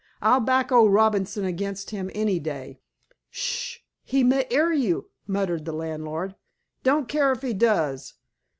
"I'll 0.19 0.39
back 0.39 0.71
old 0.71 0.91
Robinson 0.91 1.45
against 1.45 1.91
him 1.91 2.09
any 2.15 2.39
day." 2.39 2.79
"Sh 3.29 3.41
s 3.41 3.61
sh! 3.61 3.77
He 4.03 4.23
may 4.23 4.47
'ear 4.49 4.73
you," 4.73 5.11
muttered 5.27 5.65
the 5.65 5.73
landlord. 5.73 6.33
"Don't 6.81 7.07
care 7.07 7.31
if 7.31 7.43
he 7.43 7.53
does. 7.53 8.15